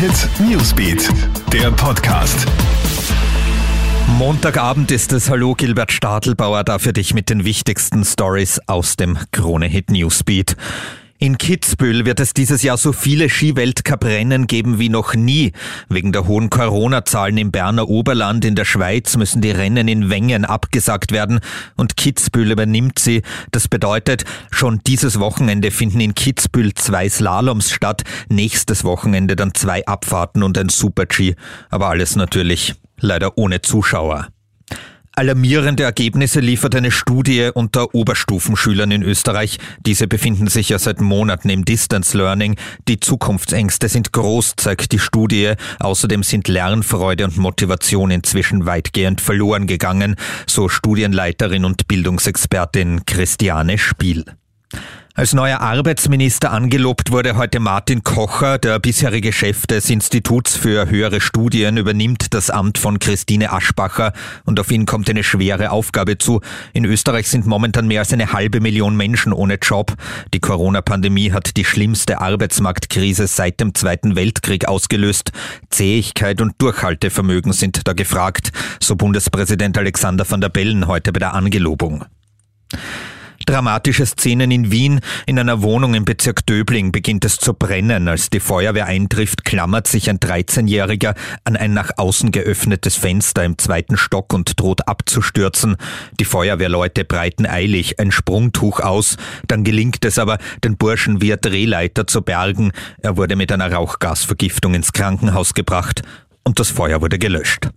Hit 0.00 0.30
Newsbeat, 0.40 1.10
der 1.52 1.70
Podcast. 1.72 2.46
Montagabend 4.16 4.90
ist 4.90 5.12
es. 5.12 5.28
Hallo, 5.28 5.54
Gilbert 5.54 5.92
Stadelbauer, 5.92 6.64
da 6.64 6.78
für 6.78 6.94
dich 6.94 7.12
mit 7.12 7.28
den 7.28 7.44
wichtigsten 7.44 8.02
Stories 8.06 8.60
aus 8.66 8.96
dem 8.96 9.18
Krone 9.30 9.66
Hit 9.66 9.90
Newsbeat. 9.90 10.56
In 11.22 11.36
Kitzbühel 11.36 12.06
wird 12.06 12.18
es 12.18 12.32
dieses 12.32 12.62
Jahr 12.62 12.78
so 12.78 12.94
viele 12.94 13.28
Skiweltcup-Rennen 13.28 14.46
geben 14.46 14.78
wie 14.78 14.88
noch 14.88 15.14
nie. 15.14 15.52
Wegen 15.90 16.12
der 16.12 16.26
hohen 16.26 16.48
Corona-Zahlen 16.48 17.36
im 17.36 17.52
Berner 17.52 17.90
Oberland 17.90 18.42
in 18.46 18.54
der 18.54 18.64
Schweiz 18.64 19.18
müssen 19.18 19.42
die 19.42 19.50
Rennen 19.50 19.86
in 19.86 20.08
Wengen 20.08 20.46
abgesagt 20.46 21.12
werden 21.12 21.40
und 21.76 21.98
Kitzbühel 21.98 22.52
übernimmt 22.52 22.98
sie. 22.98 23.20
Das 23.50 23.68
bedeutet, 23.68 24.24
schon 24.50 24.80
dieses 24.86 25.20
Wochenende 25.20 25.70
finden 25.70 26.00
in 26.00 26.14
Kitzbühel 26.14 26.72
zwei 26.72 27.06
Slaloms 27.10 27.70
statt, 27.70 28.02
nächstes 28.30 28.82
Wochenende 28.84 29.36
dann 29.36 29.52
zwei 29.52 29.84
Abfahrten 29.84 30.42
und 30.42 30.56
ein 30.56 30.70
Super-G. 30.70 31.34
Aber 31.68 31.88
alles 31.88 32.16
natürlich 32.16 32.76
leider 32.98 33.36
ohne 33.36 33.60
Zuschauer. 33.60 34.28
Alarmierende 35.16 35.82
Ergebnisse 35.82 36.40
liefert 36.40 36.74
eine 36.76 36.92
Studie 36.92 37.50
unter 37.52 37.94
Oberstufenschülern 37.94 38.92
in 38.92 39.02
Österreich. 39.02 39.58
Diese 39.84 40.06
befinden 40.06 40.46
sich 40.46 40.68
ja 40.68 40.78
seit 40.78 41.00
Monaten 41.00 41.50
im 41.50 41.64
Distance 41.64 42.16
Learning. 42.16 42.56
Die 42.86 43.00
Zukunftsängste 43.00 43.88
sind 43.88 44.12
groß, 44.12 44.54
zeigt 44.56 44.92
die 44.92 45.00
Studie. 45.00 45.54
Außerdem 45.80 46.22
sind 46.22 46.46
Lernfreude 46.46 47.24
und 47.24 47.36
Motivation 47.36 48.10
inzwischen 48.12 48.66
weitgehend 48.66 49.20
verloren 49.20 49.66
gegangen, 49.66 50.14
so 50.46 50.68
Studienleiterin 50.68 51.64
und 51.64 51.88
Bildungsexpertin 51.88 53.04
Christiane 53.04 53.78
Spiel. 53.78 54.24
Als 55.14 55.34
neuer 55.34 55.60
Arbeitsminister 55.60 56.52
angelobt 56.52 57.10
wurde 57.10 57.36
heute 57.36 57.58
Martin 57.58 58.04
Kocher, 58.04 58.58
der 58.58 58.78
bisherige 58.78 59.32
Chef 59.32 59.66
des 59.66 59.90
Instituts 59.90 60.56
für 60.56 60.88
höhere 60.88 61.20
Studien, 61.20 61.78
übernimmt 61.78 62.32
das 62.32 62.48
Amt 62.48 62.78
von 62.78 63.00
Christine 63.00 63.52
Aschbacher 63.52 64.12
und 64.44 64.60
auf 64.60 64.70
ihn 64.70 64.86
kommt 64.86 65.10
eine 65.10 65.24
schwere 65.24 65.72
Aufgabe 65.72 66.16
zu. 66.16 66.40
In 66.72 66.84
Österreich 66.84 67.28
sind 67.28 67.44
momentan 67.44 67.88
mehr 67.88 68.00
als 68.00 68.12
eine 68.12 68.32
halbe 68.32 68.60
Million 68.60 68.96
Menschen 68.96 69.32
ohne 69.32 69.56
Job. 69.60 69.94
Die 70.32 70.40
Corona-Pandemie 70.40 71.32
hat 71.32 71.56
die 71.56 71.64
schlimmste 71.64 72.20
Arbeitsmarktkrise 72.20 73.26
seit 73.26 73.58
dem 73.58 73.74
Zweiten 73.74 74.14
Weltkrieg 74.14 74.68
ausgelöst. 74.68 75.32
Zähigkeit 75.70 76.40
und 76.40 76.54
Durchhaltevermögen 76.62 77.52
sind 77.52 77.80
da 77.88 77.94
gefragt, 77.94 78.52
so 78.80 78.94
Bundespräsident 78.94 79.76
Alexander 79.76 80.24
van 80.30 80.40
der 80.40 80.50
Bellen 80.50 80.86
heute 80.86 81.12
bei 81.12 81.18
der 81.18 81.34
Angelobung. 81.34 82.04
Dramatische 83.50 84.06
Szenen 84.06 84.52
in 84.52 84.70
Wien. 84.70 85.00
In 85.26 85.36
einer 85.36 85.60
Wohnung 85.60 85.94
im 85.94 86.04
Bezirk 86.04 86.46
Döbling 86.46 86.92
beginnt 86.92 87.24
es 87.24 87.36
zu 87.36 87.52
brennen. 87.52 88.06
Als 88.06 88.30
die 88.30 88.38
Feuerwehr 88.38 88.86
eintrifft, 88.86 89.44
klammert 89.44 89.88
sich 89.88 90.08
ein 90.08 90.20
13-Jähriger 90.20 91.16
an 91.42 91.56
ein 91.56 91.74
nach 91.74 91.90
außen 91.96 92.30
geöffnetes 92.30 92.94
Fenster 92.94 93.42
im 93.42 93.58
zweiten 93.58 93.96
Stock 93.96 94.32
und 94.32 94.60
droht 94.60 94.86
abzustürzen. 94.86 95.74
Die 96.20 96.24
Feuerwehrleute 96.24 97.04
breiten 97.04 97.44
eilig 97.44 97.98
ein 97.98 98.12
Sprungtuch 98.12 98.78
aus. 98.78 99.16
Dann 99.48 99.64
gelingt 99.64 100.04
es 100.04 100.20
aber, 100.20 100.38
den 100.62 100.76
Burschen 100.76 101.20
via 101.20 101.34
Drehleiter 101.34 102.06
zu 102.06 102.22
bergen. 102.22 102.70
Er 103.02 103.16
wurde 103.16 103.34
mit 103.34 103.50
einer 103.50 103.72
Rauchgasvergiftung 103.72 104.74
ins 104.74 104.92
Krankenhaus 104.92 105.54
gebracht 105.54 106.02
und 106.44 106.60
das 106.60 106.70
Feuer 106.70 107.02
wurde 107.02 107.18
gelöscht. 107.18 107.68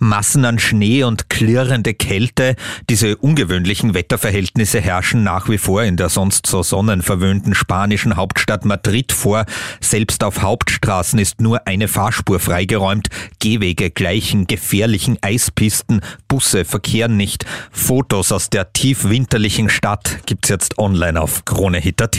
Massen 0.00 0.44
an 0.44 0.58
Schnee 0.58 1.04
und 1.04 1.28
klirrende 1.28 1.94
Kälte. 1.94 2.56
Diese 2.88 3.16
ungewöhnlichen 3.16 3.94
Wetterverhältnisse 3.94 4.80
herrschen 4.80 5.22
nach 5.22 5.48
wie 5.48 5.58
vor 5.58 5.84
in 5.84 5.96
der 5.96 6.08
sonst 6.08 6.46
so 6.46 6.62
sonnenverwöhnten 6.62 7.54
spanischen 7.54 8.16
Hauptstadt 8.16 8.64
Madrid 8.64 9.12
vor. 9.12 9.44
Selbst 9.80 10.24
auf 10.24 10.42
Hauptstraßen 10.42 11.18
ist 11.18 11.40
nur 11.40 11.66
eine 11.66 11.86
Fahrspur 11.86 12.40
freigeräumt. 12.40 13.08
Gehwege 13.38 13.90
gleichen 13.90 14.46
gefährlichen 14.46 15.18
Eispisten. 15.20 16.00
Busse 16.28 16.64
verkehren 16.64 17.16
nicht. 17.16 17.44
Fotos 17.70 18.32
aus 18.32 18.50
der 18.50 18.72
tiefwinterlichen 18.72 19.68
Stadt 19.68 20.20
gibt's 20.26 20.48
jetzt 20.48 20.78
online 20.78 21.20
auf 21.20 21.44
KroneHit.at. 21.44 22.18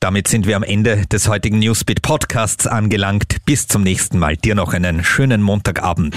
Damit 0.00 0.28
sind 0.28 0.46
wir 0.46 0.56
am 0.56 0.62
Ende 0.62 1.04
des 1.12 1.28
heutigen 1.28 1.58
Newsbeat 1.58 2.00
Podcasts 2.00 2.66
angelangt. 2.66 3.44
Bis 3.44 3.66
zum 3.66 3.82
nächsten 3.82 4.18
Mal. 4.18 4.38
Dir 4.38 4.54
noch 4.54 4.72
einen 4.72 5.04
schönen 5.04 5.42
Montagabend. 5.42 6.16